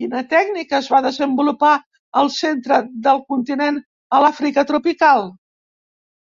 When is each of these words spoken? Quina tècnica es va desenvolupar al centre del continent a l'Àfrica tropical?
Quina 0.00 0.18
tècnica 0.32 0.76
es 0.80 0.90
va 0.94 1.00
desenvolupar 1.06 1.70
al 2.24 2.30
centre 2.40 2.82
del 3.08 3.24
continent 3.32 3.80
a 4.18 4.24
l'Àfrica 4.26 4.66
tropical? 4.74 5.26